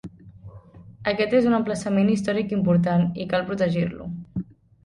[1.11, 4.09] Aquest és un emplaçament històric important, i cal protegir-lo.